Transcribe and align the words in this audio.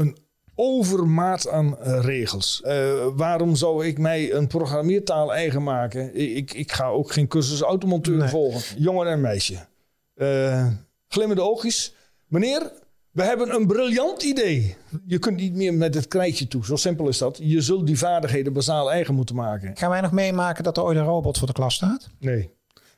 een 0.00 0.16
overmaat 0.54 1.48
aan 1.48 1.78
eh, 1.78 1.98
regels. 2.04 2.62
Eh, 2.62 3.06
waarom 3.16 3.56
zou 3.56 3.86
ik 3.86 3.98
mij 3.98 4.32
een 4.32 4.46
programmeertaal 4.46 5.34
eigen 5.34 5.62
maken? 5.62 6.36
Ik, 6.36 6.52
ik 6.52 6.72
ga 6.72 6.86
ook 6.88 7.12
geen 7.12 7.28
cursus 7.28 7.60
automonteur 7.60 8.16
Nee. 8.16 8.28
volgen. 8.28 8.82
Jongen 8.82 9.06
en 9.06 9.20
meisje. 9.20 9.66
Eh 10.14 10.66
glimmende 11.08 11.42
oogjes. 11.42 11.94
Meneer, 12.26 12.72
we 13.10 13.22
hebben 13.22 13.54
een 13.54 13.66
briljant 13.66 14.22
idee. 14.22 14.76
Je 15.06 15.18
kunt 15.18 15.36
niet 15.36 15.54
meer 15.54 15.74
met 15.74 15.94
het 15.94 16.08
krijtje 16.08 16.48
toe. 16.48 16.64
Zo 16.64 16.76
simpel 16.76 17.08
is 17.08 17.18
dat. 17.18 17.38
Je 17.42 17.60
zult 17.60 17.86
die 17.86 17.98
vaardigheden 17.98 18.52
bazaal 18.52 18.90
eigen 18.92 19.14
moeten 19.14 19.34
maken. 19.34 19.76
Gaan 19.76 19.90
wij 19.90 20.00
nog 20.00 20.12
meemaken 20.12 20.64
dat 20.64 20.76
er 20.76 20.82
ooit 20.82 20.96
een 20.96 21.04
robot 21.04 21.38
voor 21.38 21.46
de 21.46 21.52
klas 21.52 21.74
staat? 21.74 22.08
Nee, 22.18 22.50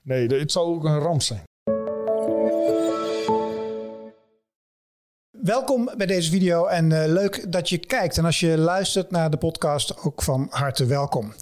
nee 0.02 0.26
het 0.26 0.52
zou 0.52 0.66
ook 0.66 0.84
een 0.84 0.98
ramp 0.98 1.22
zijn. 1.22 1.42
Welkom 5.42 5.90
bij 5.96 6.06
deze 6.06 6.30
video 6.30 6.66
en 6.66 7.02
eh, 7.02 7.12
leuk 7.12 7.52
dat 7.52 7.68
je 7.68 7.78
kijkt. 7.78 8.18
En 8.18 8.24
als 8.24 8.40
je 8.40 8.58
luistert 8.58 9.10
naar 9.10 9.30
de 9.30 9.36
podcast, 9.36 9.94
ook 10.04 10.22
van 10.22 10.46
harte 10.50 10.84
welkom. 10.84 11.32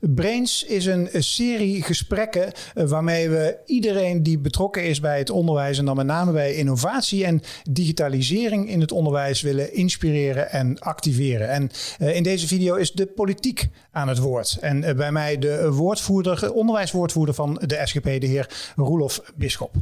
Brains 0.00 0.64
is 0.64 0.86
een 0.86 1.08
serie 1.12 1.82
gesprekken 1.82 2.52
eh, 2.74 2.84
waarmee 2.84 3.28
we 3.28 3.58
iedereen 3.66 4.22
die 4.22 4.38
betrokken 4.38 4.84
is 4.84 5.00
bij 5.00 5.18
het 5.18 5.30
onderwijs 5.30 5.78
en 5.78 5.84
dan 5.84 5.96
met 5.96 6.06
name 6.06 6.32
bij 6.32 6.54
innovatie 6.54 7.24
en 7.24 7.42
digitalisering 7.70 8.68
in 8.68 8.80
het 8.80 8.92
onderwijs 8.92 9.40
willen 9.40 9.74
inspireren 9.74 10.50
en 10.50 10.78
activeren. 10.78 11.48
En 11.48 11.70
eh, 11.98 12.16
in 12.16 12.22
deze 12.22 12.46
video 12.46 12.74
is 12.74 12.92
de 12.92 13.06
politiek 13.06 13.68
aan 13.90 14.08
het 14.08 14.18
woord. 14.18 14.58
En 14.60 14.96
bij 14.96 15.12
mij 15.12 15.38
de 15.38 15.72
woordvoerder, 15.72 16.52
onderwijswoordvoerder 16.52 17.34
van 17.34 17.62
de 17.66 17.80
SGP, 17.84 18.04
de 18.04 18.26
heer 18.26 18.72
Roelof 18.76 19.20
Bisschop. 19.34 19.74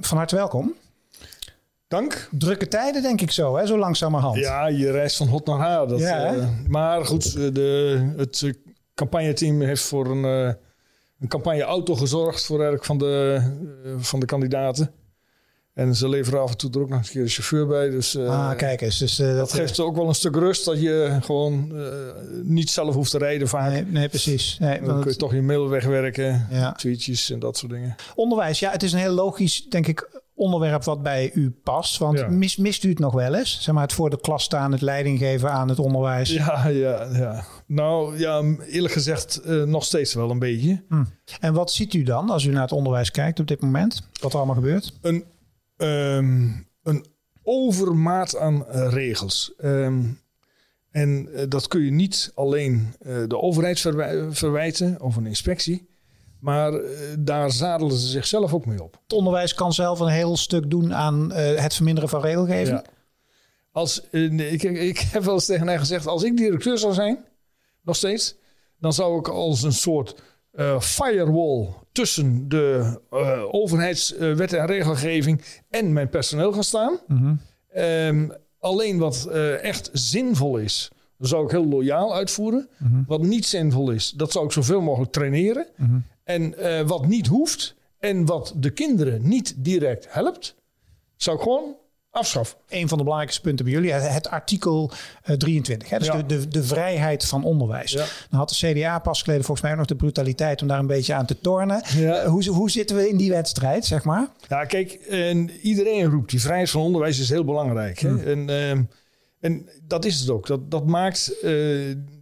Van 0.00 0.16
harte 0.16 0.36
welkom. 0.36 0.74
Dank. 1.90 2.28
Drukke 2.30 2.68
tijden, 2.68 3.02
denk 3.02 3.20
ik 3.20 3.30
zo, 3.30 3.56
hè? 3.56 3.66
zo 3.66 3.78
langzamerhand. 3.78 4.36
Ja, 4.36 4.66
je 4.66 4.90
reist 4.90 5.16
van 5.16 5.26
hot 5.26 5.46
naar 5.46 5.58
haar. 5.58 5.88
Dat, 5.88 5.98
Ja, 5.98 6.34
eh, 6.34 6.46
maar 6.68 7.06
goed, 7.06 7.24
eh, 7.34 7.52
de, 7.52 8.12
het 8.16 8.42
eh, 8.42 8.52
campagneteam 8.94 9.60
heeft 9.60 9.82
voor 9.82 10.06
een, 10.10 10.24
eh, 10.24 10.54
een 11.20 11.28
campagneauto 11.28 11.94
gezorgd 11.94 12.44
voor 12.44 12.54
eigenlijk 12.54 12.84
van 12.84 12.98
de, 12.98 13.42
van 13.98 14.20
de 14.20 14.26
kandidaten. 14.26 14.90
En 15.74 15.94
ze 15.96 16.08
leveren 16.08 16.40
af 16.40 16.50
en 16.50 16.56
toe 16.56 16.70
er 16.70 16.80
ook 16.80 16.88
nog 16.88 16.98
eens 16.98 17.06
een 17.06 17.12
keer 17.12 17.22
een 17.22 17.28
chauffeur 17.28 17.66
bij. 17.66 17.90
Dus 17.90 18.18
ah, 18.18 18.56
kijk 18.56 18.80
eens. 18.80 18.98
Dus, 18.98 19.16
dat 19.16 19.36
dat 19.36 19.52
geeft 19.52 19.80
ook 19.80 19.96
wel 19.96 20.08
een 20.08 20.14
stuk 20.14 20.36
rust 20.36 20.64
dat 20.64 20.80
je 20.80 21.18
gewoon 21.20 21.72
niet 22.42 22.70
zelf 22.70 22.94
hoeft 22.94 23.10
te 23.10 23.18
rijden 23.18 23.48
vaak. 23.48 23.70
Nee, 23.70 23.84
nee, 23.84 24.08
precies. 24.08 24.56
Nee, 24.60 24.78
Dan 24.78 24.86
want 24.88 25.02
kun 25.02 25.10
je 25.10 25.16
toch 25.16 25.32
je 25.32 25.42
mail 25.42 25.68
wegwerken, 25.68 26.46
Ja. 26.50 26.72
tweetjes 26.72 27.30
en 27.30 27.38
dat 27.38 27.56
soort 27.56 27.72
dingen. 27.72 27.94
Onderwijs, 28.14 28.58
ja, 28.58 28.70
het 28.70 28.82
is 28.82 28.92
een 28.92 28.98
heel 28.98 29.12
logisch, 29.12 29.66
denk 29.68 29.86
ik, 29.86 30.19
onderwerp 30.40 30.84
wat 30.84 31.02
bij 31.02 31.30
u 31.34 31.50
past. 31.50 31.98
Want 31.98 32.18
Ja. 32.18 32.28
mis, 32.28 32.56
mist 32.56 32.84
u 32.84 32.88
het 32.88 32.98
nog 32.98 33.12
wel 33.14 33.34
eens? 33.34 33.62
Zeg 33.62 33.74
maar, 33.74 33.82
het 33.82 33.92
voor 33.92 34.10
de 34.10 34.20
klas 34.20 34.42
staan, 34.42 34.72
het 34.72 34.80
leiding 34.80 35.18
geven 35.18 35.50
aan 35.52 35.68
het 35.68 35.78
onderwijs. 35.78 36.30
Ja, 36.32 36.68
ja, 36.68 37.08
ja. 37.12 37.44
Nou 37.66 38.18
ja, 38.18 38.42
eerlijk 38.66 38.92
gezegd 38.94 39.36
eh, 39.36 39.62
nog 39.62 39.84
steeds 39.84 40.14
wel 40.14 40.30
een 40.30 40.38
beetje. 40.38 40.82
Hm. 40.88 41.04
En 41.40 41.54
wat 41.54 41.72
ziet 41.72 41.94
u 41.94 42.02
dan 42.02 42.30
als 42.30 42.44
u 42.44 42.50
naar 42.52 42.62
het 42.62 42.72
onderwijs 42.72 43.10
kijkt 43.10 43.40
op 43.40 43.46
dit 43.46 43.60
moment? 43.60 44.02
Wat 44.20 44.30
er 44.32 44.36
allemaal 44.38 44.54
gebeurt? 44.54 44.92
een, 45.02 45.24
ehm, 45.76 46.48
een 46.82 47.06
overmaat 47.42 48.36
aan 48.36 48.66
eh, 48.66 48.92
regels. 48.92 49.52
Ehm, 49.58 50.00
en 50.90 51.28
eh, 51.34 51.44
dat 51.48 51.68
kun 51.68 51.80
je 51.84 51.90
niet 51.90 52.32
alleen 52.34 52.94
de 53.28 53.38
overheid 53.40 53.80
verwij- 53.80 54.26
verwijten 54.32 55.00
of 55.00 55.16
een 55.16 55.26
inspectie. 55.26 55.88
Maar 56.40 56.74
eh, 56.74 56.90
daar 57.18 57.50
zadelen 57.50 57.96
ze 57.96 58.06
zichzelf 58.06 58.54
ook 58.54 58.66
mee 58.66 58.82
op. 58.82 58.98
Het 59.02 59.12
onderwijs 59.12 59.54
kan 59.54 59.72
zelf 59.72 60.00
een 60.00 60.08
heel 60.08 60.36
stuk 60.36 60.70
doen 60.70 60.94
aan 60.94 61.32
eh, 61.32 61.62
het 61.62 61.74
verminderen 61.74 62.08
van 62.08 62.20
regelgeving. 62.20 62.78
Ja. 62.78 62.84
Als, 63.72 64.10
eh, 64.10 64.52
ik, 64.52 64.62
ik 64.62 64.98
heb 64.98 65.22
wel 65.22 65.34
eens 65.34 65.46
tegen 65.46 65.66
mij 65.66 65.78
gezegd: 65.78 66.06
als 66.06 66.22
ik 66.22 66.36
directeur 66.36 66.78
zou 66.78 66.94
zijn, 66.94 67.24
nog 67.82 67.96
steeds, 67.96 68.36
dan 68.78 68.92
zou 68.92 69.18
ik 69.18 69.28
als 69.28 69.62
een 69.62 69.72
soort 69.72 70.14
firewall 70.80 71.68
tussen 71.92 72.48
de 72.48 73.00
overheidswet 73.50 74.52
en 74.52 74.66
regelgeving 74.66 75.42
en 75.70 75.92
mijn 75.92 76.08
personeel 76.08 76.52
gaan 76.52 76.64
staan. 76.64 76.98
Mhm. 77.06 77.34
Ehm, 77.68 78.28
alleen 78.58 78.98
wat 78.98 79.26
echt 79.62 79.90
zinvol 79.92 80.56
is, 80.56 80.90
dat 81.18 81.28
zou 81.28 81.44
ik 81.44 81.50
heel 81.50 81.66
loyaal 81.66 82.14
uitvoeren. 82.14 82.68
Mhm. 82.78 83.02
Wat 83.06 83.22
niet 83.22 83.46
zinvol 83.46 83.90
is, 83.90 84.10
dat 84.10 84.32
zou 84.32 84.44
ik 84.44 84.52
zoveel 84.52 84.80
mogelijk 84.80 85.12
traineren. 85.12 85.66
Mhm. 85.76 85.98
En 86.30 86.58
eh, 86.58 86.86
wat 86.86 87.06
niet 87.06 87.26
hoeft 87.26 87.74
en 87.98 88.26
wat 88.26 88.52
de 88.56 88.70
kinderen 88.70 89.28
niet 89.28 89.54
direct 89.56 90.06
helpt, 90.08 90.54
zou 91.16 91.36
ik 91.36 91.42
gewoon 91.42 91.76
afschaffen. 92.10 92.58
Een 92.68 92.88
van 92.88 92.98
de 92.98 93.04
belangrijkste 93.04 93.42
punten 93.42 93.64
bij 93.64 93.74
jullie, 93.74 93.92
het, 93.92 94.28
artikel 94.28 94.90
eh, 95.22 95.36
23. 95.36 95.88
Hè? 95.88 95.98
Dus 95.98 96.06
Ja. 96.06 96.16
de, 96.16 96.26
de, 96.26 96.48
de 96.48 96.62
vrijheid 96.62 97.26
van 97.26 97.44
onderwijs. 97.44 97.92
Ja. 97.92 98.04
Dan 98.30 98.38
had 98.38 98.48
de 98.48 98.72
CDA 98.72 98.98
pas 98.98 99.22
geleden 99.22 99.44
volgens 99.44 99.62
mij 99.62 99.70
ook 99.70 99.78
nog 99.78 99.86
de 99.86 99.96
brutaliteit 99.96 100.62
om 100.62 100.68
daar 100.68 100.78
een 100.78 100.86
beetje 100.86 101.14
aan 101.14 101.26
te 101.26 101.40
tornen. 101.40 101.82
Ja. 101.96 102.14
Eh, 102.14 102.28
hoe, 102.28 102.48
hoe 102.48 102.70
zitten 102.70 102.96
we 102.96 103.08
in 103.08 103.16
die 103.16 103.30
wedstrijd, 103.30 103.84
zeg 103.84 104.04
maar? 104.04 104.28
Ja, 104.48 104.64
kijk, 104.64 104.92
en 104.92 105.50
iedereen 105.50 106.10
roept 106.10 106.30
die 106.30 106.40
vrijheid 106.40 106.70
van 106.70 106.80
onderwijs 106.82 107.18
is 107.18 107.28
heel 107.28 107.44
belangrijk. 107.44 107.98
Hè? 107.98 108.24
En, 108.24 108.48
ehm, 108.48 108.82
en 109.40 109.68
dat 109.86 110.04
is 110.04 110.20
het 110.20 110.30
ook. 110.30 110.46
Dat, 110.46 110.70
dat 110.70 110.86
maakt 110.86 111.40
eh, 111.42 111.52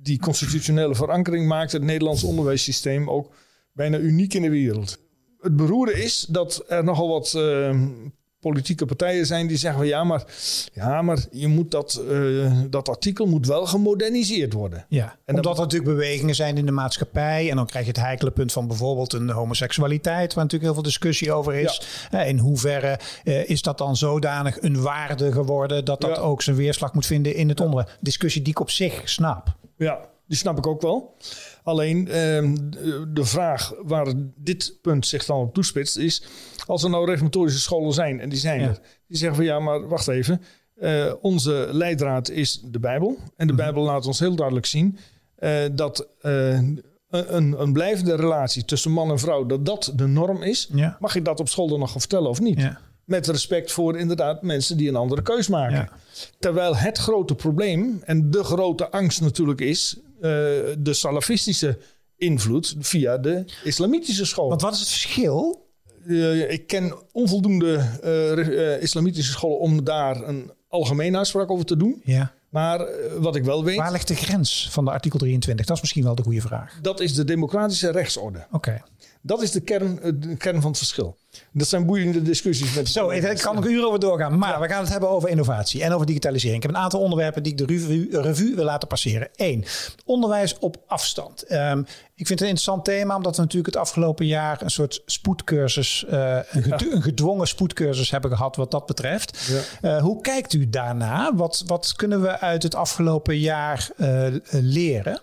die 0.02 0.18
constitutionele 0.18 0.94
verankering, 0.94 1.46
maakt 1.46 1.72
het 1.72 1.82
Nederlands 1.82 2.24
onderwijssysteem 2.24 3.10
ook 3.10 3.32
bijna 3.78 3.98
uniek 3.98 4.34
in 4.34 4.42
de 4.42 4.50
wereld. 4.50 4.98
Het 5.40 5.56
beroerde 5.56 6.02
is 6.02 6.26
dat 6.28 6.64
er 6.68 6.84
nogal 6.84 7.08
wat 7.08 7.34
ehm, 7.34 7.88
politieke 8.40 8.86
partijen 8.86 9.26
zijn 9.26 9.46
die 9.46 9.56
zeggen: 9.56 9.80
van, 9.80 9.88
ja, 9.88 10.04
maar, 10.04 10.24
ja, 10.72 11.02
maar 11.02 11.18
je 11.30 11.46
moet 11.48 11.70
dat, 11.70 12.02
eh, 12.10 12.52
dat 12.70 12.88
artikel 12.88 13.26
moet 13.26 13.46
wel 13.46 13.66
gemoderniseerd 13.66 14.52
worden. 14.52 14.86
Ja, 14.88 15.04
En 15.04 15.34
omdat 15.34 15.44
dat- 15.44 15.56
er 15.56 15.60
natuurlijk 15.62 15.90
bewegingen 15.90 16.34
zijn 16.34 16.56
in 16.56 16.66
de 16.66 16.72
maatschappij. 16.72 17.50
En 17.50 17.56
dan 17.56 17.66
krijg 17.66 17.84
je 17.84 17.90
het 17.90 18.00
heikele 18.00 18.30
punt 18.30 18.52
van 18.52 18.66
bijvoorbeeld 18.66 19.12
een 19.12 19.30
homoseksualiteit, 19.30 20.34
waar 20.34 20.44
natuurlijk 20.44 20.62
heel 20.62 20.74
veel 20.82 20.82
discussie 20.90 21.32
over 21.32 21.54
is. 21.54 21.82
Eh, 22.10 22.28
In 22.28 22.38
hoeverre 22.38 22.98
eh, 23.24 23.48
is 23.50 23.62
dat 23.62 23.78
dan 23.78 23.96
zodanig 23.96 24.62
een 24.62 24.80
waarde 24.82 25.32
geworden 25.32 25.84
dat 25.84 26.00
dat 26.00 26.16
Ja. 26.16 26.22
ook 26.22 26.42
zijn 26.42 26.56
weerslag 26.56 26.94
moet 26.94 27.06
vinden 27.06 27.34
in 27.34 27.48
het 27.48 27.60
onderwijs? 27.60 27.88
Discussie 28.00 28.42
die 28.42 28.52
ik 28.52 28.60
op 28.60 28.70
zich 28.70 29.08
snap. 29.08 29.56
Ja, 29.76 29.98
die 30.28 30.36
snap 30.38 30.58
ik 30.58 30.66
ook 30.66 30.82
wel. 30.82 31.14
Alleen 31.62 32.08
ehm, 32.08 32.54
de- 33.12 33.24
vraag 33.24 33.72
waar 33.82 34.12
dit 34.36 34.78
punt 34.82 35.06
zich 35.06 35.24
dan 35.24 35.40
op 35.40 35.54
toespitst 35.54 35.96
is... 35.96 36.22
als 36.66 36.82
er 36.82 36.90
nou 36.90 37.06
reformatorische 37.06 37.60
scholen 37.60 37.92
zijn, 37.92 38.20
en 38.20 38.28
die 38.28 38.38
zijn 38.38 38.60
Ja. 38.60 38.66
er... 38.68 38.78
die 39.06 39.16
zeggen 39.16 39.36
van 39.36 39.46
ja, 39.46 39.58
maar 39.60 39.88
wacht 39.88 40.08
even. 40.08 40.42
eh, 40.74 41.12
onze 41.20 41.68
leidraad 41.72 42.30
is 42.30 42.60
de 42.64 42.78
Bijbel. 42.78 43.16
En 43.36 43.46
de 43.46 43.52
Mhm. 43.52 43.62
Bijbel 43.62 43.82
laat 43.82 44.06
ons 44.06 44.18
heel 44.18 44.34
duidelijk 44.34 44.66
zien... 44.66 44.98
eh, 45.36 45.64
dat 45.72 46.08
eh, 46.20 46.52
een, 47.10 47.54
een 47.60 47.72
blijvende 47.72 48.14
relatie 48.16 48.64
tussen 48.64 48.90
man 48.90 49.10
en 49.10 49.18
vrouw... 49.18 49.46
dat 49.46 49.66
dat 49.66 49.92
de 49.96 50.06
norm 50.06 50.42
is. 50.42 50.68
Ja. 50.74 50.96
Mag 51.00 51.14
ik 51.14 51.24
dat 51.24 51.40
op 51.40 51.48
school 51.48 51.68
dan 51.68 51.78
nog 51.78 51.90
vertellen 51.90 52.28
of 52.30 52.40
niet? 52.40 52.60
Ja. 52.60 52.78
Met 53.04 53.26
respect 53.26 53.72
voor 53.72 53.98
inderdaad 53.98 54.42
mensen 54.42 54.76
die 54.76 54.88
een 54.88 54.96
andere 54.96 55.22
keus 55.22 55.48
maken. 55.48 55.76
Ja. 55.76 55.88
Terwijl 56.38 56.76
het 56.76 56.98
grote 56.98 57.34
probleem 57.34 58.00
en 58.04 58.30
de 58.30 58.44
grote 58.44 58.90
angst 58.90 59.20
natuurlijk 59.20 59.60
is 59.60 59.96
de 60.78 60.90
salafistische 60.92 61.78
invloed 62.16 62.74
via 62.78 63.18
de 63.18 63.44
islamitische 63.64 64.24
school. 64.26 64.48
Want 64.48 64.62
wat 64.62 64.72
is 64.72 64.78
het 64.80 64.88
verschil? 64.88 65.66
Eh, 66.06 66.50
ik 66.50 66.66
ken 66.66 66.94
onvoldoende 67.12 67.80
eh, 68.02 68.74
eh, 68.74 68.82
islamitische 68.82 69.32
scholen 69.32 69.58
om 69.58 69.84
daar 69.84 70.28
een 70.28 70.50
algemene 70.68 71.16
uitspraak 71.16 71.50
over 71.50 71.64
te 71.64 71.76
doen. 71.76 72.00
Ja. 72.04 72.32
Maar 72.48 72.80
eh, 72.80 73.12
wat 73.18 73.36
ik 73.36 73.44
wel 73.44 73.64
weet, 73.64 73.76
Waar 73.76 73.92
ligt 73.92 74.08
de 74.08 74.14
grens 74.14 74.68
van 74.70 74.84
de 74.84 74.90
artikel 74.90 75.18
23? 75.18 75.66
Dat 75.66 75.76
is 75.76 75.82
misschien 75.82 76.04
wel 76.04 76.14
de 76.14 76.22
goede 76.22 76.40
vraag. 76.40 76.78
dat 76.82 77.00
is 77.00 77.14
de 77.14 77.24
democratische 77.24 77.90
rechtsorde. 77.90 78.46
Oké. 78.52 78.82
Dat 79.20 79.42
is 79.42 79.50
de 79.50 79.60
kern, 79.60 80.00
eh, 80.02 80.12
de 80.16 80.36
kern 80.36 80.60
van 80.60 80.70
het 80.70 80.78
verschil. 80.78 81.16
Dat 81.52 81.68
zijn 81.68 81.86
boeiende 81.86 82.22
discussies. 82.22 82.74
Met 82.74 82.88
Zo, 82.88 83.10
ik- 83.10 83.38
kan 83.38 83.58
ik 83.58 83.64
uren 83.64 83.86
over 83.86 84.00
doorgaan. 84.00 84.38
Maar 84.38 84.60
we 84.60 84.68
gaan 84.68 84.80
het 84.80 84.88
hebben 84.88 85.08
over 85.08 85.28
innovatie 85.28 85.82
en 85.82 85.92
over 85.92 86.06
digitalisering. 86.06 86.56
Ik 86.62 86.66
heb 86.68 86.76
een 86.76 86.82
aantal 86.82 87.00
onderwerpen 87.00 87.42
die 87.42 87.52
ik 87.52 87.58
de 87.58 87.64
revue, 87.66 88.08
revue 88.22 88.54
wil 88.54 88.64
laten 88.64 88.88
passeren. 88.88 89.28
Eén, 89.36 89.64
onderwijs 90.04 90.58
op 90.58 90.76
afstand. 90.86 91.42
Ehm, 91.42 91.78
ik 92.14 92.26
vind 92.26 92.28
het 92.28 92.40
een 92.40 92.46
interessant 92.54 92.84
thema, 92.84 93.16
omdat 93.16 93.36
we 93.36 93.42
natuurlijk 93.42 93.74
het 93.74 93.82
afgelopen 93.82 94.26
jaar 94.26 94.62
een 94.62 94.70
soort 94.70 95.02
spoedcursus, 95.06 96.04
eh, 96.08 96.38
een, 96.50 97.02
gedwongen 97.02 97.46
spoedcursus 97.48 98.10
hebben 98.10 98.30
gehad 98.30 98.56
wat 98.56 98.70
dat 98.70 98.86
betreft. 98.86 99.50
Eh, 99.80 100.00
hoe 100.02 100.20
kijkt 100.20 100.52
u 100.52 100.68
daarna? 100.68 101.34
Wat, 101.34 101.62
wat 101.66 101.92
kunnen 101.96 102.22
we 102.22 102.40
uit 102.40 102.62
het 102.62 102.74
afgelopen 102.74 103.38
jaar 103.38 103.90
leren? 104.50 105.20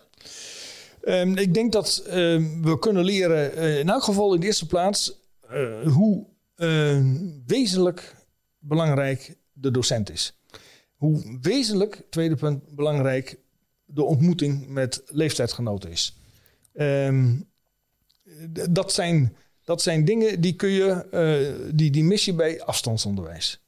Ehm, 1.05 1.37
ik 1.37 1.53
denk 1.53 1.71
dat 1.71 2.03
ehm, 2.07 2.61
we 2.61 2.79
kunnen 2.79 3.03
leren, 3.03 3.55
eh, 3.55 3.79
in 3.79 3.89
elk 3.89 4.03
geval 4.03 4.33
in 4.33 4.39
de 4.39 4.45
eerste 4.45 4.67
plaats, 4.67 5.19
eh, 5.49 5.87
hoe 5.87 6.25
eh, 6.55 7.05
wezenlijk 7.45 8.15
belangrijk 8.59 9.37
de 9.53 9.71
docent 9.71 10.09
is. 10.09 10.39
Hoe 10.95 11.37
wezenlijk, 11.41 12.01
tweede 12.09 12.35
punt, 12.35 12.75
belangrijk 12.75 13.39
de 13.85 14.03
ontmoeting 14.03 14.67
met 14.67 15.01
leeftijdsgenoten 15.05 15.91
is. 15.91 16.17
Ehm, 16.73 17.35
dat, 18.69 18.93
zijn, 18.93 19.35
dat 19.63 19.81
zijn 19.81 20.05
dingen 20.05 20.41
die 20.41 20.53
kun 20.53 20.69
je, 20.69 20.89
eh, 21.11 21.75
die, 21.75 21.91
die 21.91 22.03
mis 22.03 22.25
je 22.25 22.33
bij 22.33 22.63
afstandsonderwijs. 22.63 23.63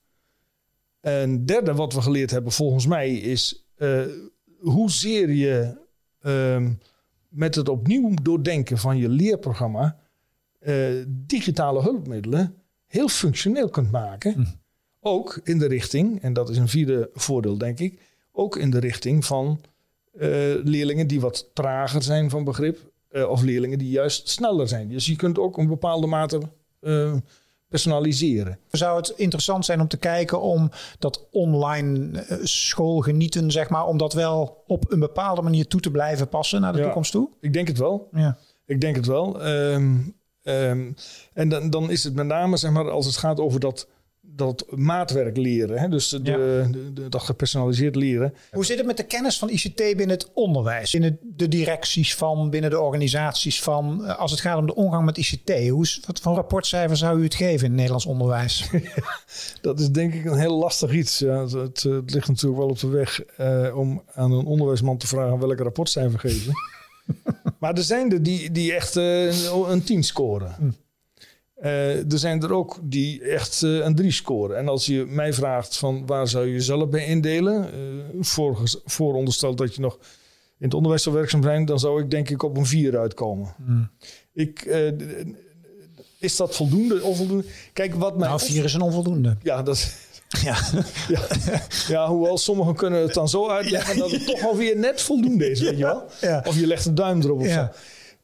En 0.99 1.45
derde 1.45 1.73
wat 1.73 1.93
we 1.93 2.01
geleerd 2.01 2.31
hebben 2.31 2.51
volgens 2.51 2.87
mij 2.87 3.13
is 3.13 3.67
hoezeer 4.59 5.31
je 5.31 5.77
ehm, 6.21 6.71
met 7.29 7.55
het 7.55 7.69
opnieuw 7.69 8.13
doordenken 8.21 8.77
van 8.77 8.97
je 8.97 9.09
leerprogramma 9.09 9.97
uh, 10.61 11.03
digitale 11.07 11.81
hulpmiddelen 11.81 12.55
heel 12.87 13.07
functioneel 13.07 13.69
kunt 13.69 13.91
maken. 13.91 14.33
Hm. 14.33 14.45
Ook 14.99 15.39
in 15.43 15.59
de 15.59 15.67
richting, 15.67 16.21
en 16.21 16.33
dat 16.33 16.49
is 16.49 16.57
een 16.57 16.67
vierde 16.67 17.09
voordeel 17.13 17.57
denk 17.57 17.79
ik, 17.79 17.99
ook 18.31 18.57
in 18.57 18.69
de 18.69 18.79
richting 18.79 19.25
van 19.25 19.61
uh, 20.13 20.21
leerlingen 20.63 21.07
die 21.07 21.21
wat 21.21 21.49
trager 21.53 22.03
zijn 22.03 22.29
van 22.29 22.43
begrip. 22.43 22.91
of 23.11 23.41
leerlingen 23.41 23.77
die 23.77 23.89
juist 23.89 24.29
sneller 24.29 24.67
zijn. 24.67 24.89
Dus 24.89 25.05
je 25.05 25.15
kunt 25.15 25.39
ook 25.39 25.57
een 25.57 25.67
bepaalde 25.67 26.07
mate 26.07 26.41
personaliseren. 27.69 28.59
Zou 28.71 28.97
het 28.97 29.13
interessant 29.15 29.65
zijn 29.65 29.81
om 29.81 29.87
te 29.87 29.97
kijken 29.97 30.41
om 30.41 30.71
dat 30.99 31.27
online 31.31 32.19
eh, 32.19 32.37
schoolgenieten, 32.41 33.51
zeg 33.51 33.69
maar, 33.69 33.85
om 33.85 33.97
dat 33.97 34.13
wel 34.13 34.63
op 34.67 34.91
een 34.91 34.99
bepaalde 34.99 35.41
manier 35.41 35.67
toe 35.67 35.79
te 35.79 35.91
blijven 35.91 36.29
passen 36.29 36.61
naar 36.61 36.73
de 36.73 36.81
toekomst 36.81 37.11
toe? 37.11 37.29
Ik 37.41 37.53
denk 37.53 37.67
het 37.67 37.77
wel. 37.77 38.09
Ja. 38.11 38.37
Ik 38.65 38.81
denk 38.81 38.95
het 38.95 39.05
wel. 39.05 39.41
Ehm, 39.41 39.95
ehm, 40.43 40.91
en 41.33 41.49
dan, 41.49 41.69
dan 41.69 41.89
is 41.91 42.03
het 42.03 42.13
met 42.13 42.25
name, 42.25 42.57
zeg 42.57 42.71
maar, 42.71 42.91
als 42.91 43.05
het 43.05 43.17
gaat 43.17 43.39
over 43.39 43.59
dat 43.59 43.87
dat 44.35 44.65
maatwerk 44.75 45.37
leren. 45.37 45.77
Hè? 45.79 45.89
Dus 45.89 46.09
de, 46.09 46.19
de, 46.93 47.09
dat 47.09 47.21
gepersonaliseerd 47.21 47.95
leren. 47.95 48.33
Hoe 48.51 48.65
zit 48.65 48.77
het 48.77 48.85
met 48.85 48.97
de 48.97 49.03
kennis 49.03 49.37
van 49.37 49.49
ICT 49.49 49.75
binnen 49.75 50.09
het 50.09 50.31
onderwijs? 50.33 50.91
Binnen 50.91 51.19
de 51.21 51.47
directies 51.47 52.15
van, 52.15 52.49
binnen 52.49 52.69
de 52.69 52.79
organisaties 52.79 53.61
van, 53.61 54.05
eh, 54.05 54.19
als 54.19 54.31
het 54.31 54.39
gaat 54.39 54.57
om 54.57 54.65
de 54.65 54.75
omgang 54.75 55.05
met 55.05 55.17
ICT. 55.17 55.69
Hoe, 55.69 55.99
wat 56.05 56.19
voor 56.19 56.35
rapportcijfer 56.35 56.97
zou 56.97 57.19
u 57.19 57.23
het 57.23 57.35
geven 57.35 57.57
in 57.57 57.63
het 57.63 57.71
Nederlands 57.71 58.05
onderwijs? 58.05 58.69
dat 59.61 59.79
is 59.79 59.89
denk 59.89 60.13
ik 60.13 60.25
een 60.25 60.37
heel 60.37 60.57
lastig 60.57 60.91
iets. 60.91 61.19
Ja, 61.19 61.47
het, 61.47 61.83
het, 61.83 62.11
ligt 62.13 62.27
natuurlijk 62.27 62.61
wel 62.61 62.69
op 62.69 62.79
de 62.79 62.87
weg 62.87 63.21
uh, 63.39 63.77
om 63.77 64.03
aan 64.13 64.31
een 64.31 64.45
onderwijsman 64.45 64.97
te 64.97 65.07
vragen 65.07 65.39
welke 65.39 65.63
rapportcijfer 65.63 66.19
geven. 66.19 66.53
maar 67.59 67.73
er 67.73 67.83
zijn 67.83 68.11
er 68.11 68.23
die, 68.23 68.51
die 68.51 68.73
echt 68.73 68.95
uh, 68.95 69.69
een 69.69 69.83
10 69.83 70.03
scoren. 70.03 70.55
Hm. 70.57 70.69
Uh, 71.63 72.11
er 72.11 72.19
zijn 72.19 72.43
er 72.43 72.53
ook 72.53 72.79
die 72.83 73.21
echt 73.21 73.61
uh, 73.61 73.85
een 73.85 73.95
3 73.95 74.11
scoren. 74.11 74.57
En 74.57 74.67
als 74.67 74.85
je 74.85 75.05
mij 75.07 75.33
vraagt 75.33 75.77
van 75.77 76.05
waar 76.05 76.27
zou 76.27 76.45
je 76.45 76.51
jezelf 76.51 76.89
bij 76.89 77.05
indelen, 77.05 77.69
uh, 78.13 78.23
voor, 78.23 78.61
voorondersteld 78.85 79.57
dat 79.57 79.75
je 79.75 79.81
nog 79.81 79.97
in 80.59 80.65
het 80.65 80.73
onderwijs 80.73 81.03
zou 81.03 81.15
werkzaam 81.15 81.43
zijn, 81.43 81.65
dan 81.65 81.79
zou 81.79 82.01
ik 82.01 82.09
denk 82.11 82.29
ik 82.29 82.43
op 82.43 82.57
een 82.57 82.65
4 82.65 82.97
uitkomen. 82.97 83.55
Hmm. 83.65 83.89
Ik, 84.33 84.65
is 86.19 86.35
dat 86.35 86.55
voldoende? 86.55 87.03
Onvoldoende? 87.03 87.45
Kijk, 87.73 87.95
wat 87.95 88.17
mij. 88.17 88.27
Nou, 88.27 88.39
4 88.39 88.63
is 88.63 88.73
een 88.73 88.81
onvoldoende. 88.81 89.37
Ja, 89.43 89.63
dat. 89.63 89.87
Ja. 90.43 90.57
ja. 91.07 91.21
ja, 91.87 92.07
hoewel 92.07 92.37
sommigen 92.37 92.75
kunnen 92.75 93.01
het 93.01 93.13
dan 93.13 93.29
zo 93.29 93.49
uitleggen 93.49 93.95
ja. 93.95 93.99
dat 93.99 94.11
het 94.11 94.25
toch 94.25 94.45
alweer 94.45 94.77
net 94.77 95.01
voldoende 95.01 95.49
is, 95.49 95.61
weet 95.61 95.77
je 95.77 95.83
wel? 95.83 96.03
Of 96.43 96.59
je 96.59 96.67
legt 96.67 96.85
een 96.85 96.95
duim 96.95 97.21
erop 97.21 97.39
of 97.39 97.47
zo. 97.47 97.69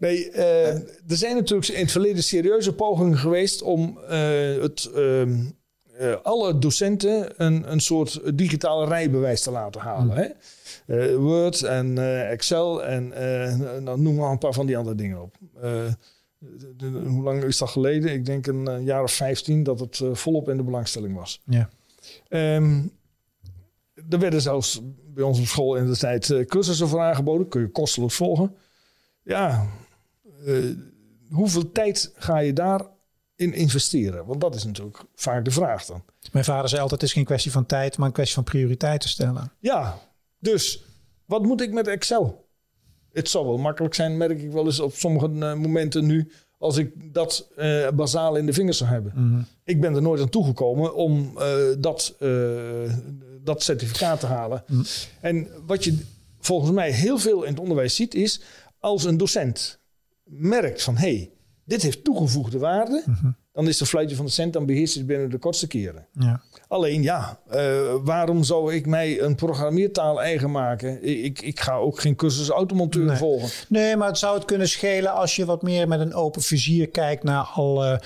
Nee, 0.04 0.32
uh, 0.32 0.74
er 0.74 1.18
zijn 1.18 1.36
natuurlijk 1.36 1.70
in 1.70 1.82
het 1.82 1.92
verleden 1.92 2.24
serieuze 2.24 2.74
pogingen 2.74 3.18
geweest 3.18 3.62
om 3.62 4.00
uh, 4.04 4.62
het, 4.62 4.92
uh, 4.96 5.26
alle 6.24 6.58
docenten 6.60 7.44
een, 7.44 7.72
een 7.72 7.80
soort 7.80 8.38
digitale 8.38 8.88
rijbewijs 8.88 9.42
te 9.42 9.52
laten 9.52 9.82
halen. 9.82 10.16
Hmm. 10.16 10.34
Hè? 10.86 11.18
Word 11.18 11.64
en 11.64 11.98
Excel 12.30 12.84
en 12.84 13.08
nou, 13.84 14.02
noem 14.02 14.16
maar 14.16 14.32
een 14.32 14.38
paar 14.38 14.54
van 14.54 14.66
die 14.66 14.78
andere 14.78 14.96
dingen 14.96 15.22
op. 15.22 15.38
De, 16.78 17.02
hoe 17.08 17.24
lang 17.24 17.44
is 17.44 17.58
dat 17.58 17.70
geleden? 17.70 18.14
Ik 18.14 18.26
denk 18.26 18.48
een 18.48 18.84
jaar 18.84 19.04
of 19.04 19.12
15 19.12 19.64
dat 19.64 19.80
het 19.80 20.02
volop 20.14 20.50
in 20.50 20.58
de 20.58 20.64
belangstelling 20.64 21.16
was. 21.16 21.42
Ja. 21.46 21.70
Um, 22.56 22.92
er 24.10 24.20
werden 24.20 24.42
zelfs 24.42 24.82
bij 25.14 25.24
ons 25.24 25.40
op 25.40 25.46
school 25.46 25.76
in 25.76 25.86
de 25.86 25.98
tijd 25.98 26.46
cursussen 26.48 26.88
voor 26.88 27.00
aangeboden. 27.00 27.48
Kun 27.48 27.62
je 27.62 27.72
kostelijk 27.72 28.14
volgen. 28.14 28.56
Ja, 29.24 29.68
uh, 30.46 30.76
hoeveel 31.30 31.72
tijd 31.72 32.12
ga 32.16 32.38
je 32.38 32.54
daarin 32.54 33.54
investeren? 33.54 34.26
Want 34.26 34.42
dat 34.42 34.56
is 34.56 34.64
natuurlijk 34.64 35.04
vaak 35.16 35.46
de 35.46 35.52
vraag 35.52 35.86
dan. 35.86 36.04
Mijn 36.32 36.46
vader 36.46 36.70
zei 36.70 36.82
altijd: 36.82 37.02
het 37.02 37.10
is 37.10 37.16
geen 37.16 37.26
kwestie 37.26 37.52
van 37.52 37.66
tijd, 37.66 37.98
maar 37.98 38.08
een 38.08 38.14
kwestie 38.14 38.36
van 38.36 38.44
prioriteiten 38.44 39.10
stellen. 39.10 39.52
Ja, 39.60 40.00
dus 40.40 40.84
wat 41.26 41.44
moet 41.44 41.62
ik 41.62 41.72
met 41.72 41.88
Excel? 41.88 42.48
Het 43.12 43.30
zal 43.30 43.46
wel 43.46 43.58
makkelijk 43.58 43.94
zijn, 43.94 44.18
merk 44.18 44.42
ik 44.42 44.52
wel 44.52 44.66
eens 44.66 44.80
op 44.80 44.94
sommige 44.94 45.30
uh, 45.30 45.54
momenten 45.54 46.06
nu, 46.06 46.32
als 46.58 46.78
ik 46.78 47.14
dat 47.14 47.50
uh, 47.58 47.90
bazaal 47.90 48.36
in 48.36 48.46
de 48.46 48.54
vingers 48.54 48.78
zou 48.78 48.90
hebben. 48.90 49.12
Mhm. 49.16 49.42
Ik 49.64 49.82
ben 49.82 49.96
er 49.96 50.02
nooit 50.02 50.22
aan 50.22 50.30
toegekomen 50.30 50.96
om 50.96 51.38
dat, 51.80 52.16
dat 53.44 53.64
certificaat 53.64 54.20
te 54.20 54.26
halen. 54.26 54.64
Mhm. 54.68 54.84
En 55.22 55.48
wat 55.66 55.84
je 55.84 55.98
volgens 56.40 56.72
mij 56.72 56.92
heel 56.92 57.18
veel 57.18 57.44
in 57.44 57.52
het 57.52 57.60
onderwijs 57.60 57.96
ziet, 57.96 58.16
is 58.16 58.42
als 58.80 59.04
een 59.04 59.18
docent 59.18 59.80
merkt 60.24 60.84
van 60.84 60.98
hé, 60.98 61.16
hey, 61.16 61.32
dit 61.66 61.82
heeft 61.82 62.04
toegevoegde 62.04 62.60
waarde, 62.60 63.04
mhm. 63.06 63.32
dan 63.54 63.68
is 63.68 63.78
de 63.78 63.86
fluitje 63.86 64.16
van 64.16 64.26
de 64.26 64.32
cent 64.32 64.54
dan 64.54 64.66
beheerst 64.66 65.06
binnen 65.06 65.30
de 65.30 65.38
kortste 65.38 65.68
keren. 65.68 66.08
Ja. 66.12 66.42
Alleen 66.68 67.02
ja, 67.02 67.40
uh, 67.56 67.96
waarom 68.04 68.44
zou 68.44 68.74
ik 68.74 68.86
mij 68.86 69.22
een 69.22 69.36
programmeertaal 69.36 70.22
eigen 70.22 70.52
maken? 70.52 71.04
Ik, 71.24 71.42
ik 71.42 71.60
ga 71.60 71.76
ook 71.76 72.00
geen 72.00 72.16
cursus 72.16 72.50
automonteur 72.50 73.18
volgen. 73.18 73.50
Nee, 73.70 73.96
maar 73.96 74.08
het 74.08 74.18
zou 74.18 74.36
het 74.36 74.46
kunnen 74.46 74.70
schelen 74.70 75.14
als 75.14 75.36
je 75.36 75.46
wat 75.46 75.62
meer 75.62 75.88
met 75.88 76.00
een 76.00 76.14
open 76.14 76.42
vizier 76.42 76.90
kijkt 76.90 77.24
naar 77.24 77.44
alle 77.44 78.02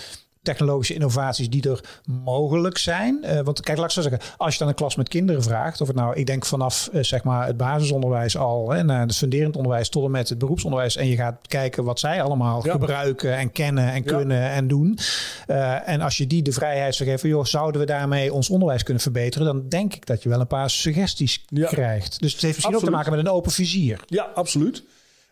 technologische 0.47 0.93
innovaties 0.93 1.49
die 1.49 1.69
er 1.69 1.99
mogelijk 2.23 2.77
zijn. 2.77 3.19
Uh, 3.23 3.39
want 3.39 3.61
kijk, 3.61 3.77
laat 3.77 3.87
ik 3.87 3.93
zo 3.93 4.01
zeggen, 4.01 4.21
als 4.37 4.53
je 4.53 4.59
dan 4.59 4.67
een 4.67 4.73
klas 4.73 4.95
met 4.95 5.09
kinderen 5.09 5.43
vraagt, 5.43 5.81
of 5.81 5.87
het 5.87 5.95
nou, 5.95 6.15
ik 6.15 6.25
denk 6.25 6.45
vanaf 6.45 6.89
uh, 6.93 7.03
zeg 7.03 7.23
maar 7.23 7.47
het 7.47 7.57
basisonderwijs 7.57 8.37
al, 8.37 8.75
en 8.75 8.89
het 8.89 9.15
funderend 9.15 9.55
onderwijs 9.55 9.89
tot 9.89 10.05
en 10.05 10.11
met 10.11 10.29
het 10.29 10.37
beroepsonderwijs, 10.37 10.95
en 10.95 11.07
je 11.07 11.15
gaat 11.15 11.47
kijken 11.47 11.83
wat 11.83 11.99
zij 11.99 12.21
allemaal 12.21 12.61
gebruiken 12.61 13.35
en 13.35 13.51
kennen 13.51 13.91
en 13.91 14.03
kunnen 14.03 14.49
en 14.49 14.67
doen. 14.67 14.99
Uh, 15.47 15.89
en 15.89 16.01
als 16.01 16.17
je 16.17 16.27
die 16.27 16.41
de 16.41 16.51
vrijheid 16.51 16.95
zou 16.95 17.09
geven, 17.09 17.29
joh, 17.29 17.45
zouden 17.45 17.81
we 17.81 17.87
daarmee 17.87 18.33
ons 18.33 18.49
onderwijs 18.49 18.83
kunnen 18.83 19.03
verbeteren, 19.03 19.47
dan 19.47 19.69
denk 19.69 19.93
ik 19.93 20.05
dat 20.05 20.23
je 20.23 20.29
wel 20.29 20.39
een 20.39 20.47
paar 20.47 20.69
suggesties 20.69 21.45
krijgt. 21.61 22.19
Dus 22.19 22.33
het 22.33 22.41
heeft 22.41 22.55
misschien 22.55 22.75
ook 22.75 22.83
te 22.83 22.91
maken 22.91 23.11
met 23.11 23.19
een 23.19 23.29
open 23.29 23.51
vizier. 23.51 23.99
Ja, 24.07 24.23
absoluut. 24.35 24.83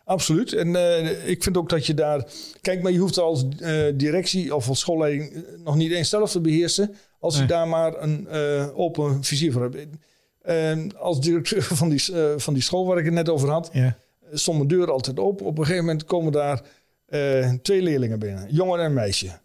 Absoluut. 0.06 0.52
En 0.52 0.68
uh, 0.68 1.28
ik 1.28 1.42
vind 1.42 1.56
ook 1.56 1.68
dat 1.68 1.86
je 1.86 1.94
daar. 1.94 2.26
Kijk, 2.60 2.82
maar 2.82 2.92
je 2.92 2.98
hoeft 2.98 3.18
als 3.18 3.44
uh, 3.60 3.84
directie 3.94 4.54
of 4.54 4.68
als 4.68 4.80
schoolleiding 4.80 5.32
eh, 5.32 5.40
nog 5.64 5.76
niet 5.76 5.92
eens 5.92 6.08
zelf 6.08 6.30
te 6.30 6.40
beheersen. 6.40 6.94
Als 7.18 7.38
je 7.38 7.44
daar 7.44 7.68
maar 7.68 8.02
een 8.02 8.28
uh, 8.32 8.78
open 8.78 9.24
vizier 9.24 9.52
voor 9.52 9.70
hebt. 10.42 10.96
Als 10.96 11.20
directeur 11.20 11.62
van 11.80 11.88
die, 11.88 12.02
van 12.36 12.54
die 12.54 12.62
school 12.62 12.86
waar 12.86 12.98
ik 12.98 13.04
het 13.04 13.14
net 13.14 13.28
over 13.28 13.50
had, 13.50 13.70
ja. 13.72 13.96
stond 14.32 14.56
mijn 14.56 14.68
deur 14.68 14.90
altijd 14.90 15.18
open. 15.18 15.46
Op 15.46 15.58
een 15.58 15.64
gegeven 15.64 15.84
moment 15.84 16.04
komen 16.04 16.32
daar 16.32 16.62
twee 17.62 17.82
leerlingen 17.82 18.18
binnen, 18.18 18.46
jongen 18.50 18.80
en 18.80 18.92
meisje. 18.92 19.38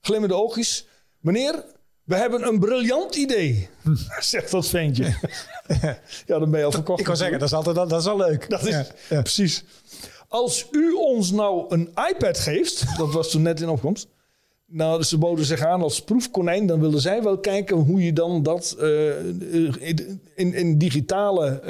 glimmende 0.00 0.34
oogjes. 0.34 0.86
Meneer, 1.20 1.64
we 2.06 2.16
hebben 2.16 2.46
een 2.46 2.58
briljant 2.58 3.14
idee, 3.14 3.68
zegt 4.20 4.50
dat 4.50 4.66
ventje. 4.66 5.04
ja, 6.26 6.38
dan 6.38 6.50
ben 6.50 6.58
je 6.58 6.66
al 6.66 6.72
verkocht. 6.72 7.00
Ik 7.00 7.06
kan 7.06 7.16
zeggen, 7.16 7.38
dat 7.38 7.48
is 7.48 7.54
altijd 7.54 7.76
dat 7.76 8.00
is 8.00 8.06
al 8.06 8.16
leuk. 8.16 8.50
Dat 8.50 8.66
is 8.66 8.74
ja, 9.08 9.22
precies. 9.22 9.64
Als 10.28 10.66
u 10.70 10.92
ons 10.92 11.30
nou 11.30 11.74
een 11.74 11.90
iPad 12.10 12.38
geeft, 12.38 12.84
dat 12.98 13.12
was 13.12 13.30
toen 13.30 13.42
net 13.42 13.60
in 13.60 13.68
opkomst. 13.68 14.08
Nou, 14.66 14.98
dus 14.98 15.08
ze 15.08 15.18
boden 15.18 15.44
zich 15.44 15.60
aan 15.60 15.82
als 15.82 16.02
proefkonijn. 16.02 16.66
Dan 16.66 16.80
wilden 16.80 17.00
zij 17.00 17.22
wel 17.22 17.38
kijken 17.38 17.76
hoe 17.76 18.04
je 18.04 18.12
dan 18.12 18.42
dat 18.42 18.76
uh, 18.80 19.24
in, 20.34 20.54
in 20.54 20.78
digitale 20.78 21.62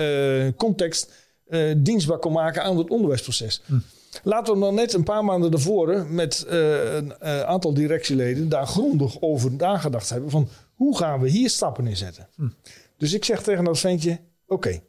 uh, 0.47 0.53
context 0.57 1.13
uh, 1.49 1.75
dienstbaar 1.77 2.19
kon 2.19 2.33
maken 2.33 2.63
aan 2.63 2.79
het 2.79 2.91
onderwijsproces. 2.91 3.63
Hm. 3.67 3.75
Laten 4.23 4.55
we 4.55 4.61
dan 4.61 4.75
net 4.75 4.93
een 4.93 5.03
paar 5.03 5.25
maanden 5.25 5.53
ervoor 5.53 6.07
met 6.11 6.47
uh, 6.49 6.95
een 6.95 7.13
uh, 7.23 7.41
aantal 7.43 7.75
directieleden 7.75 8.49
daar 8.49 8.67
grondig 8.67 9.21
over 9.21 9.53
nagedacht 9.53 10.11
hebben 10.11 10.31
van 10.31 10.49
hoe 10.75 10.97
gaan 10.97 11.21
we 11.21 11.29
hier 11.29 11.51
stappen 11.51 11.87
in 11.87 11.97
zetten. 11.97 12.29
Hm. 12.35 12.49
Dus 12.97 13.13
ik 13.13 13.25
zeg 13.25 13.43
tegen 13.43 13.65
dat 13.65 13.79
ventje, 13.79 14.19
oké, 14.47 14.83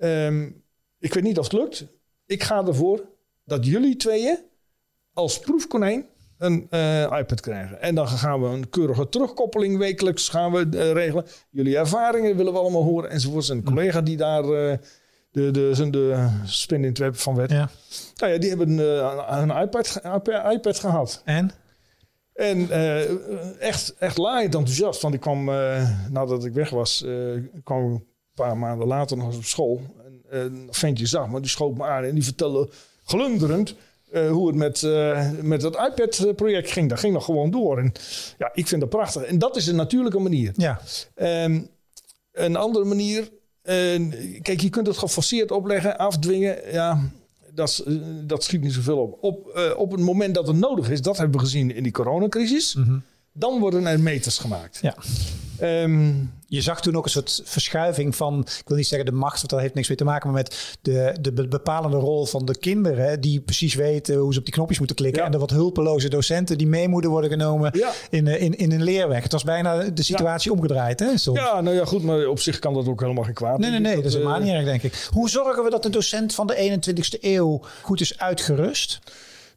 okay, 0.00 0.26
um, 0.26 0.62
ik 0.98 1.14
weet 1.14 1.22
niet 1.22 1.38
of 1.38 1.44
het 1.44 1.52
lukt. 1.52 1.86
Ik 2.26 2.42
ga 2.42 2.66
ervoor 2.66 3.04
dat 3.44 3.66
jullie 3.66 3.96
tweeën 3.96 4.38
als 5.12 5.38
proefkonijn 5.38 6.06
een 6.38 6.66
uh, 6.70 7.02
iPad 7.02 7.40
krijgen. 7.40 7.80
En 7.80 7.94
dan 7.94 8.08
gaan 8.08 8.42
we 8.42 8.48
een 8.48 8.70
keurige 8.70 9.08
terugkoppeling 9.08 9.78
wekelijks 9.78 10.28
gaan 10.28 10.52
we 10.52 10.92
regelen. 10.92 11.26
Jullie 11.50 11.76
ervaringen 11.76 12.36
willen 12.36 12.52
we 12.52 12.58
allemaal 12.58 12.82
horen 12.82 13.10
enzovoorts. 13.10 13.50
En 13.50 13.56
een 13.56 13.64
collega 13.64 14.00
die 14.00 14.16
daar 14.16 14.44
de, 15.32 15.50
de, 15.50 15.90
de 15.90 16.28
spin 16.44 16.82
in 16.82 16.88
het 16.88 16.98
web 16.98 17.16
van 17.16 17.34
werd. 17.34 17.50
Ja. 17.50 17.70
Nou 18.16 18.32
ja, 18.32 18.38
die 18.38 18.48
hebben 18.48 18.70
uh, 18.70 19.26
een 19.28 19.62
iPad, 19.62 20.00
iPad 20.52 20.78
gehad. 20.78 21.22
En? 21.24 21.50
En 22.34 22.58
uh, 22.58 23.60
echt, 23.60 23.94
echt 23.98 24.18
laaiend 24.18 24.54
enthousiast. 24.54 25.02
Want 25.02 25.14
ik 25.14 25.20
kwam, 25.20 25.48
uh, 25.48 25.90
nadat 26.10 26.44
ik 26.44 26.52
weg 26.52 26.70
was, 26.70 27.04
kwam 27.64 27.82
een 27.82 28.04
paar 28.34 28.56
maanden 28.56 28.86
later 28.86 29.16
nog 29.16 29.26
eens 29.26 29.36
op 29.36 29.44
school. 29.44 29.80
En 30.30 30.40
een 30.48 30.68
ventje 30.70 31.06
zag 31.06 31.28
me, 31.28 31.40
die 31.40 31.50
schoot 31.50 31.76
me 31.76 31.84
aan 31.84 32.04
en 32.04 32.14
die 32.14 32.24
vertelde 32.24 32.68
glunderend... 33.04 33.74
hoe 34.30 34.46
het 34.46 34.56
met, 34.56 34.82
met 35.42 35.62
het 35.62 35.74
iPad-project 35.74 36.70
ging. 36.70 36.88
Dat 36.88 36.98
ging 36.98 37.12
nog 37.12 37.24
gewoon 37.24 37.50
door. 37.50 37.78
En 37.78 37.92
ja, 38.38 38.50
ik 38.54 38.68
vind 38.68 38.80
dat 38.80 38.90
prachtig. 38.90 39.22
En 39.22 39.38
dat 39.38 39.56
is 39.56 39.66
een 39.66 39.76
natuurlijke 39.76 40.18
manier. 40.18 40.52
Ja. 40.56 40.80
Ehm, 41.14 41.60
een 42.32 42.56
andere 42.56 42.84
manier. 42.84 43.30
Kijk, 44.42 44.60
je 44.60 44.70
kunt 44.70 44.86
het 44.86 44.98
geforceerd 44.98 45.50
opleggen, 45.50 45.98
afdwingen. 45.98 46.72
Ja, 46.72 47.10
dat, 47.54 47.84
dat 48.24 48.44
schiet 48.44 48.60
niet 48.60 48.72
zoveel 48.72 48.98
op. 48.98 49.18
Op, 49.20 49.60
op 49.76 49.90
het 49.90 50.00
moment 50.00 50.34
dat 50.34 50.46
het 50.46 50.56
nodig 50.56 50.90
is, 50.90 51.02
dat 51.02 51.16
hebben 51.16 51.36
we 51.36 51.44
gezien 51.44 51.74
in 51.74 51.82
die 51.82 51.92
coronacrisis. 51.92 52.74
Mm 52.74 53.02
Dan 53.32 53.58
worden 53.58 53.86
er 53.86 54.00
meters 54.00 54.38
gemaakt. 54.38 54.78
Ja. 54.82 54.96
Ehm, 55.62 56.12
je 56.46 56.60
zag 56.60 56.80
toen 56.80 56.96
ook 56.96 57.04
een 57.04 57.10
soort 57.10 57.40
verschuiving 57.44 58.16
van, 58.16 58.40
ik 58.40 58.62
wil 58.68 58.76
niet 58.76 58.86
zeggen 58.86 59.10
de 59.10 59.16
macht, 59.16 59.36
want 59.36 59.50
dat 59.50 59.60
heeft 59.60 59.74
niks 59.74 59.88
mee 59.88 59.96
te 59.96 60.04
maken, 60.04 60.30
maar 60.30 60.42
met 60.42 60.76
de, 60.82 61.16
de 61.20 61.48
bepalende 61.48 61.96
rol 61.96 62.26
van 62.26 62.44
de 62.44 62.58
kinderen, 62.58 63.20
die 63.20 63.40
precies 63.40 63.74
weten 63.74 64.16
hoe 64.16 64.32
ze 64.32 64.38
op 64.38 64.44
die 64.44 64.54
knopjes 64.54 64.78
moeten 64.78 64.96
klikken. 64.96 65.24
En 65.24 65.30
de 65.30 65.38
wat 65.38 65.50
hulpeloze 65.50 66.08
docenten 66.08 66.58
die 66.58 66.66
mee 66.66 66.88
moeten 66.88 67.10
worden 67.10 67.30
genomen 67.30 67.72
in, 68.10 68.26
eh, 68.26 68.42
in, 68.42 68.54
in 68.56 68.72
een 68.72 68.82
leerweg. 68.82 69.22
Het 69.22 69.32
was 69.32 69.44
bijna 69.44 69.90
de 69.90 70.02
situatie 70.02 70.52
omgedraaid. 70.52 71.00
Hè, 71.00 71.14
Ja, 71.32 71.60
nou 71.60 71.76
ja, 71.76 71.84
goed, 71.84 72.02
maar 72.02 72.26
op 72.26 72.40
zich 72.40 72.58
kan 72.58 72.74
dat 72.74 72.88
ook 72.88 73.00
helemaal 73.00 73.24
geen 73.24 73.34
kwaad. 73.34 73.58
Nee, 73.58 73.70
nee, 73.70 73.80
nee, 73.80 73.96
dat, 73.96 74.04
is 74.04 74.14
helemaal 74.14 74.38
uh, 74.38 74.44
niet 74.44 74.52
erg, 74.52 74.64
denk 74.64 74.82
ik. 74.82 75.08
Hoe 75.10 75.30
zorgen 75.30 75.64
we 75.64 75.70
dat 75.70 75.82
de 75.82 75.90
docent 75.90 76.34
van 76.34 76.46
de 76.46 76.80
21ste 76.80 77.20
eeuw 77.20 77.60
goed 77.82 78.00
is 78.00 78.18
uitgerust? 78.18 79.00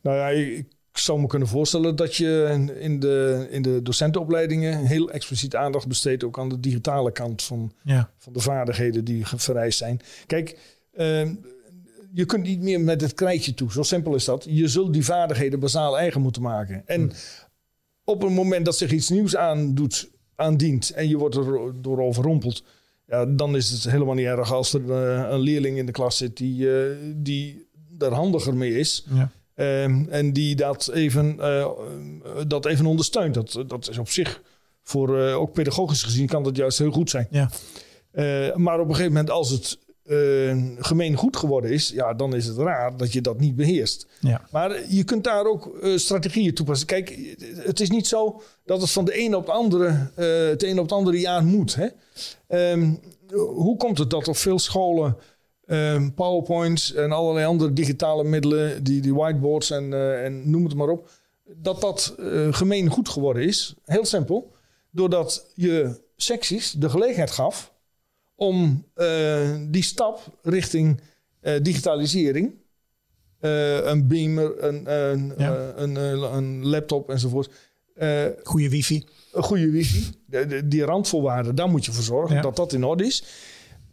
Nou 0.02 0.18
ja, 0.18 0.28
ik 0.30 0.66
ik 0.96 1.02
zou 1.02 1.20
me 1.20 1.28
kunnen 1.28 1.48
voorstellen 1.48 1.96
dat 1.96 2.16
je 2.16 2.66
in 2.80 3.00
de, 3.00 3.48
in 3.50 3.62
de 3.62 3.82
docentenopleidingen 3.82 4.86
heel 4.86 5.12
expliciet 5.12 5.56
aandacht 5.56 5.88
besteedt 5.88 6.24
ook 6.24 6.40
aan 6.40 6.50
de 6.50 6.60
digitale 6.60 7.12
kant 7.12 7.44
van, 7.44 7.74
ja. 7.84 8.10
van 8.18 8.34
de 8.34 8.40
vaardigheden 8.40 9.06
die 9.06 9.26
vereist 9.26 9.78
zijn. 9.78 10.02
Kijk, 10.26 10.58
uh, 10.94 11.30
je 12.14 12.26
kunt 12.26 12.44
niet 12.44 12.62
meer 12.62 12.82
met 12.82 13.02
het 13.02 13.14
krijtje 13.14 13.54
toe. 13.54 13.72
Zo 13.72 13.84
simpel 13.84 14.16
is 14.16 14.26
dat. 14.26 14.46
Je 14.50 14.68
zult 14.68 14.94
die 14.94 15.06
vaardigheden 15.06 15.60
bazaal 15.60 15.98
eigen 15.98 16.22
moeten 16.22 16.42
maken. 16.42 16.84
En 16.86 17.00
hmm. 17.00 17.12
op 18.04 18.22
het 18.22 18.32
moment 18.32 18.66
dat 18.66 18.78
zich 18.78 18.92
iets 18.92 19.10
nieuws 19.10 19.36
aandoet, 19.36 20.10
aandient 20.36 20.90
en 20.90 21.10
je 21.10 21.18
wordt 21.18 21.36
er 21.36 21.82
door 21.82 22.02
overrompeld, 22.02 22.64
ja, 23.08 23.26
dan 23.26 23.56
is 23.56 23.70
het 23.70 23.84
helemaal 23.92 24.16
niet 24.16 24.26
erg 24.26 24.54
als 24.54 24.74
er 24.74 24.82
uh, 24.82 25.30
een 25.30 25.40
leerling 25.40 25.78
in 25.78 25.86
de 25.86 25.92
klas 25.92 26.18
zit 26.18 26.38
die, 26.38 26.66
uh, 26.66 26.98
die 27.16 27.68
er 28.00 28.14
handiger 28.14 28.56
mee 28.56 28.80
is. 28.80 29.06
Ja. 29.10 29.32
Um, 29.56 30.08
en 30.10 30.34
die 30.34 30.56
dat 30.56 30.90
even, 30.94 31.36
uh, 31.40 31.68
dat 32.48 32.66
even 32.66 32.86
ondersteunt. 32.86 33.34
Dat, 33.34 33.64
dat 33.68 33.90
is 33.90 33.98
op 33.98 34.10
zich, 34.10 34.42
voor, 34.84 35.20
uh, 35.20 35.38
ook 35.40 35.54
pedagogisch 35.54 36.04
gezien, 36.04 36.28
kan 36.28 36.44
dat 36.44 36.56
juist 36.56 36.78
heel 36.78 36.92
goed 36.92 37.10
zijn. 37.10 37.28
Ja. 37.30 37.50
Uh, 38.14 38.56
maar 38.56 38.80
op 38.80 38.88
een 38.88 38.96
gegeven 38.96 39.14
moment, 39.14 39.30
als 39.30 39.50
het 39.50 39.84
gemeen 40.80 41.16
goed 41.16 41.38
geworden 41.38 41.72
is, 41.72 41.90
ja, 41.90 42.14
dan 42.14 42.36
is 42.36 42.46
het 42.46 42.58
raar 42.58 42.98
dat 42.98 43.14
je 43.14 43.22
dat 43.22 43.40
niet 43.40 43.56
beheerst. 43.56 44.08
Ja. 44.20 44.48
Maar 44.52 44.82
je 44.90 45.04
kunt 45.04 45.24
daar 45.24 45.46
ook 45.46 45.78
strategieën 45.96 46.54
toepassen. 46.54 46.88
Kijk, 46.88 47.36
het 47.58 47.80
is 47.80 47.90
niet 47.90 48.08
zo 48.08 48.42
dat 48.66 48.82
het 48.82 48.92
van 48.92 49.06
de 49.06 49.14
ene 49.14 49.38
op 49.38 49.46
de 49.46 49.52
andere, 49.52 50.12
het 50.50 50.64
ene 50.64 50.80
op 50.80 50.86
het 50.86 50.98
andere 50.98 51.20
jaar 51.20 51.44
moet. 51.44 51.76
Hè? 51.76 51.88
Um, 52.72 53.00
hoe 53.36 53.78
komt 53.78 53.98
het 53.98 54.10
dat 54.10 54.28
op 54.28 54.38
veel 54.38 54.60
scholen 54.60 55.18
Um, 55.68 56.14
PowerPoints 56.14 56.94
en 56.94 57.12
allerlei 57.12 57.46
andere 57.46 57.74
digitale 57.74 58.24
middelen, 58.24 58.84
die, 58.84 59.02
die 59.02 59.14
whiteboards 59.14 59.72
en, 59.72 59.84
uh, 59.84 60.26
en 60.26 60.50
noem 60.50 60.64
het 60.64 60.76
maar 60.76 60.90
op, 60.90 61.10
dat 61.46 61.82
dat 61.82 62.16
uh, 62.20 62.54
gemeen 62.54 62.90
goed 62.90 63.10
geworden 63.10 63.44
is. 63.44 63.76
Heel 63.86 64.06
simpel. 64.06 64.54
Doordat 64.90 65.52
je 65.56 66.02
secties 66.16 66.72
de 66.72 66.90
gelegenheid 66.90 67.32
gaf 67.32 67.74
om 68.36 68.86
uh, 68.96 69.56
die 69.68 69.84
stap 69.84 70.20
richting 70.42 71.00
digitalisering, 71.62 72.54
een 73.40 74.08
beamer, 74.08 74.64
een, 74.64 74.94
een, 74.94 75.34
ja. 75.38 75.74
een, 75.76 75.96
een, 75.96 76.66
laptop 76.66 77.10
enzovoort. 77.10 77.50
goede 78.44 78.70
wifi. 78.70 79.06
Een 79.32 79.44
goede 79.44 79.70
wifi. 79.70 80.12
De, 80.26 80.46
de, 80.46 80.68
die 80.68 80.84
randvoorwaarden, 80.84 81.56
daar 81.56 81.70
moet 81.70 81.86
je 81.86 81.92
voor 81.92 82.04
zorgen 82.04 82.36
ja. 82.36 82.42
dat 82.42 82.56
dat 82.56 82.74
in 82.74 82.84
orde 82.84 83.06
is 83.06 83.24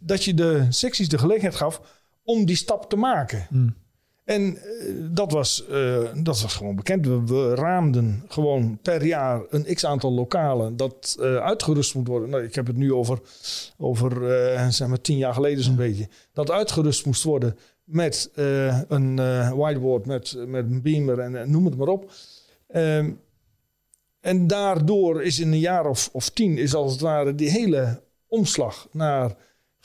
dat 0.05 0.23
je 0.23 0.33
de 0.33 0.65
secties 0.69 1.09
de 1.09 1.17
gelegenheid 1.17 1.55
gaf 1.55 1.81
om 2.23 2.45
die 2.45 2.55
stap 2.55 2.89
te 2.89 2.95
maken. 2.95 3.45
Hmm. 3.49 3.75
En 4.23 4.41
uh, 4.41 5.07
dat, 5.11 5.31
was, 5.31 5.65
uh, 5.69 5.99
dat 6.13 6.41
was 6.41 6.55
gewoon 6.55 6.75
bekend. 6.75 7.05
We, 7.05 7.23
we, 7.25 7.55
raamden 7.55 8.23
gewoon 8.27 8.79
per 8.81 9.05
jaar 9.05 9.41
een 9.49 9.73
x 9.73 9.85
aantal 9.85 10.11
lokalen 10.11 10.77
dat 10.77 11.17
uh, 11.19 11.35
uitgerust 11.35 11.95
moet 11.95 12.07
worden. 12.07 12.29
Nou, 12.29 12.43
ik 12.43 12.55
heb 12.55 12.67
het 12.67 12.75
nu 12.75 12.93
over, 12.93 13.19
over 13.77 14.11
zeg 14.71 14.87
maar 14.87 15.01
tien 15.01 15.17
jaar 15.17 15.33
geleden 15.33 15.63
zo'n 15.63 15.75
beetje. 15.75 16.07
Dat 16.33 16.51
uitgerust 16.51 17.05
moest 17.05 17.23
worden 17.23 17.57
met 17.83 18.29
een 18.87 19.15
whiteboard, 19.55 20.05
met, 20.05 20.35
met 20.47 20.65
een 20.65 20.81
beamer 20.81 21.19
en 21.19 21.51
noem 21.51 21.65
het 21.65 21.77
maar 21.77 21.87
op. 21.87 22.11
Ehm, 22.67 23.11
en 24.19 24.47
daardoor 24.47 25.23
is 25.23 25.39
in 25.39 25.51
een 25.51 25.59
jaar 25.59 25.85
of, 25.85 26.09
of 26.11 26.29
tien 26.29 26.57
is 26.57 26.73
als 26.73 26.91
het 26.91 27.01
ware 27.01 27.35
die 27.35 27.49
hele 27.49 28.01
omslag 28.27 28.87
naar 28.91 29.35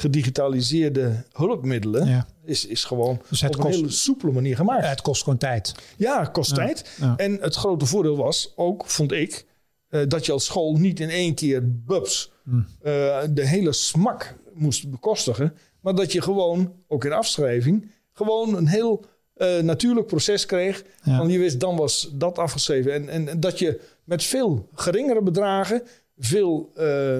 gedigitaliseerde 0.00 1.25
hulpmiddelen 1.33 2.09
ja. 2.09 2.26
is, 2.45 2.67
is 2.67 2.85
gewoon 2.85 3.21
dus 3.28 3.43
op 3.43 3.59
een 3.59 3.71
hele 3.71 3.90
soepele 3.90 4.33
manier 4.33 4.57
gemaakt. 4.57 4.88
Het 4.88 5.00
kost 5.00 5.23
gewoon 5.23 5.38
tijd. 5.38 5.75
Ja, 5.97 6.21
het 6.21 6.31
kost 6.31 6.50
Ja, 6.50 6.57
tijd. 6.57 6.97
ja. 7.00 7.17
En 7.17 7.38
het 7.40 7.55
grote 7.55 7.87
voordeel 7.87 8.17
was 8.17 8.52
ook, 8.57 8.87
vond 8.87 9.12
ik, 9.12 9.47
eh, 9.88 10.00
dat 10.09 10.26
je 10.26 10.33
als 10.33 10.45
school 10.45 10.76
niet 10.76 11.00
in 11.00 11.09
één 11.11 11.35
keer 11.35 11.75
bubs 11.85 12.31
Hmm. 12.45 12.67
eh, 12.83 13.19
de 13.31 13.47
hele 13.47 13.73
smak 13.73 14.35
moest 14.55 14.90
bekostigen. 14.90 15.55
Maar 15.81 15.95
dat 15.95 16.12
je 16.12 16.23
gewoon, 16.23 16.73
ook 16.88 17.05
in 17.05 17.12
afschrijving, 17.12 17.90
gewoon 18.12 18.57
een 18.57 18.67
heel 18.67 19.05
eh, 19.35 19.59
natuurlijk 19.59 20.07
proces 20.07 20.47
kreeg. 20.47 20.85
Want 21.05 21.31
je 21.31 21.38
wist, 21.38 21.61
dan 21.61 21.76
was 21.76 22.11
dat 22.12 22.38
afgeschreven. 22.38 22.93
En, 22.93 23.09
en, 23.09 23.28
en 23.28 23.40
dat 23.40 23.59
je 23.59 23.81
met 24.05 24.25
veel 24.25 24.69
geringere 24.75 25.23
bedragen, 25.23 25.83
veel 26.18 26.70
eh, 26.75 27.18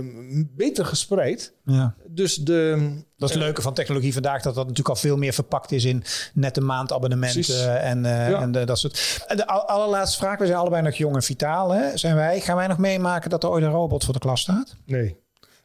beter 0.57 0.85
gespreid. 0.85 1.53
Ja. 1.65 1.95
Dus 2.09 2.35
de, 2.37 2.91
Dat 3.17 3.29
is 3.29 3.35
het 3.35 3.45
leuke 3.45 3.63
van 3.63 3.75
technologie 3.75 4.13
vandaag, 4.13 4.43
dat 4.43 4.55
dat 4.55 4.63
natuurlijk 4.63 4.89
al 4.89 4.97
veel 5.01 5.17
meer 5.17 5.33
verpakt 5.33 5.73
is 5.73 5.85
in 5.85 6.03
nette 6.35 6.61
maandabonnementen 6.61 7.41
Precies. 7.43 7.65
en, 7.67 8.05
eh, 8.05 8.31
Ja. 8.31 8.41
en 8.41 8.53
de, 8.53 8.65
dat 8.65 8.79
soort. 8.79 9.25
En 9.27 9.37
De 9.37 9.47
al- 9.47 9.69
allerlaatste 9.69 10.19
vraag, 10.19 10.39
we 10.39 10.47
zijn 10.47 10.59
allebei 10.59 10.83
nog 10.83 10.95
jong 10.95 11.15
en 11.15 11.23
vitaal, 11.23 11.71
hè? 11.71 11.97
zijn 11.97 12.15
wij. 12.15 12.41
Gaan 12.41 12.57
wij 12.57 12.67
nog 12.67 12.79
meemaken 12.79 13.31
dat 13.31 13.43
er 13.43 13.51
ooit 13.51 13.65
een 13.65 13.71
robot 13.71 14.05
voor 14.05 14.15
de 14.15 14.21
klas 14.21 14.41
staat? 14.41 14.77
Nee, 14.87 15.17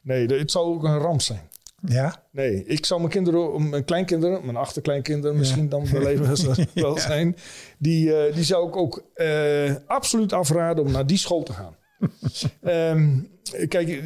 nee, 0.01 0.25
het 0.27 0.51
zou 0.51 0.65
ook 0.75 0.83
een 0.83 0.97
ramp 0.99 1.21
zijn. 1.21 1.51
Ja? 1.85 2.23
Nee, 2.31 2.65
ik 2.65 2.85
zou 2.85 2.99
mijn 2.99 3.11
kinderen, 3.11 3.69
mijn 3.69 3.83
kleinkinderen, 3.85 4.45
mijn 4.45 4.57
achterkleinkinderen 4.57 5.37
misschien 5.37 5.69
dan 5.69 5.89
wel 5.91 6.07
even 6.07 6.35
wel 6.73 6.97
zijn, 6.97 7.35
die, 7.77 8.15
eh, 8.15 8.35
die 8.35 8.43
zou 8.43 8.67
ik 8.67 8.75
ook 8.75 9.03
eh, 9.13 9.75
absoluut 9.87 10.33
afraden 10.33 10.83
om 10.85 10.91
naar 10.91 11.07
die 11.07 11.17
school 11.17 11.43
te 11.43 11.53
gaan. 11.53 11.75
Ehm, 12.61 13.19
kijk, 13.67 14.03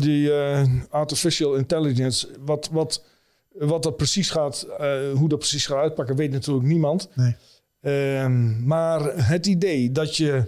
die, 0.00 0.32
eh, 0.32 0.64
artificial 0.90 1.54
intelligence, 1.54 2.28
wat, 2.44 2.68
wat, 2.72 3.04
wat 3.52 3.82
dat 3.82 3.96
precies 3.96 4.30
gaat, 4.30 4.62
eh, 4.78 5.12
hoe 5.12 5.28
dat 5.28 5.38
precies 5.38 5.66
gaat 5.66 5.78
uitpakken, 5.78 6.16
weet 6.16 6.30
natuurlijk 6.30 6.66
niemand. 6.66 7.08
Nee. 7.14 7.36
Ehm, 7.80 8.66
maar 8.66 9.26
het 9.26 9.46
idee 9.46 9.92
dat 9.92 10.16
je 10.16 10.44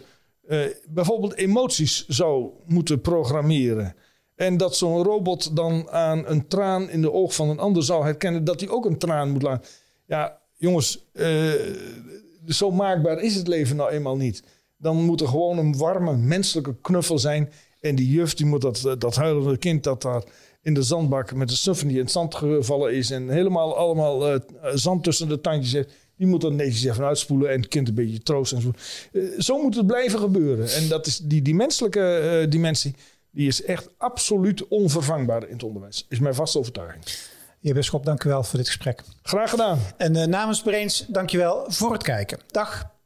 eh, 0.47 0.61
bijvoorbeeld 0.89 1.35
emoties 1.35 2.07
zou 2.07 2.51
moeten 2.67 3.01
programmeren. 3.01 3.95
En 4.35 4.57
dat 4.57 4.77
zo'n 4.77 5.03
robot 5.03 5.57
dan 5.57 5.91
aan 5.91 6.27
een 6.27 6.47
traan 6.47 6.91
in 6.91 7.01
de 7.01 7.13
oog 7.13 7.35
van 7.35 7.49
een 7.49 7.59
ander 7.59 7.83
zou 7.83 8.05
herkennen 8.05 8.45
dat 8.45 8.61
hij 8.61 8.69
ook 8.69 8.85
een 8.85 8.99
traan 8.99 9.31
moet 9.31 9.43
laten. 9.43 9.69
Ja, 10.07 10.41
jongens, 10.57 11.05
zo 12.47 12.71
maakbaar 12.71 13.19
is 13.23 13.35
het 13.35 13.49
leven 13.49 13.77
nou 13.77 13.91
eenmaal 13.91 14.17
niet. 14.17 14.43
Dan 14.79 14.97
moet 14.97 15.21
er 15.21 15.29
gewoon 15.29 15.59
een 15.59 15.77
warme 15.77 16.17
menselijke 16.17 16.77
knuffel 16.81 17.19
zijn. 17.19 17.53
En 17.81 17.95
die 17.95 18.11
juf, 18.11 18.35
die 18.35 18.47
moet 18.47 18.61
dat, 18.61 18.97
dat 18.99 19.17
huilende 19.17 19.57
kind 19.57 19.85
dat 19.85 20.03
daar 20.03 20.23
in 20.63 20.75
de 20.75 20.83
zandbak 20.83 21.35
met 21.35 21.49
de 21.49 21.57
snuffen 21.57 21.89
die 21.89 21.97
in 21.97 22.03
het 22.03 22.13
zand 22.13 22.35
gevallen 22.35 22.95
is. 22.95 23.11
En 23.11 23.29
helemaal 23.29 23.77
allemaal 23.77 24.33
eh, 24.33 24.41
zand 24.75 25.05
tussen 25.05 25.29
de 25.29 25.41
tandjes 25.41 25.73
heeft. 25.73 25.93
Die 26.17 26.27
moet 26.27 26.41
dat 26.41 26.53
netjes 26.53 26.85
even 26.85 27.05
uitspoelen 27.05 27.51
en 27.51 27.61
het 27.61 27.69
kind 27.69 27.89
een 27.89 27.95
beetje 27.95 28.23
troosten. 28.23 28.57
En 28.57 28.63
zo. 28.63 28.73
Eh, 29.13 29.41
zo 29.41 29.63
moet 29.63 29.75
het 29.75 29.87
blijven 29.87 30.19
gebeuren. 30.19 30.71
En 30.71 30.89
dat 30.89 31.07
is 31.07 31.19
die, 31.19 31.43
die 31.43 31.55
menselijke 31.55 32.17
eh, 32.17 32.51
dimensie, 32.51 32.95
die 33.31 33.49
is 33.49 33.63
echt 33.63 33.89
absoluut 33.97 34.69
onvervangbaar 34.69 35.47
in 35.47 35.53
het 35.53 35.63
onderwijs. 35.63 36.07
Is 36.09 36.19
mijn 36.19 36.35
vaste 36.35 36.59
overtuiging. 36.59 37.05
Heer 37.61 37.75
Bisschop, 37.75 38.05
dank 38.05 38.25
u 38.25 38.29
wel 38.29 38.43
voor 38.43 38.59
dit 38.59 38.67
gesprek. 38.67 39.03
Graag 39.23 39.51
gedaan. 39.51 39.79
En 39.97 40.31
namens 40.31 40.63
Brains, 40.63 41.05
dank 41.09 41.31
je 41.31 41.39
wel 41.39 41.65
voor 41.69 41.93
het 41.93 42.03
kijken. 42.03 42.39
Dag. 42.51 42.98